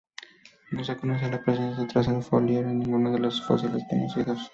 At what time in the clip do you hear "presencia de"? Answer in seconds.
1.43-1.87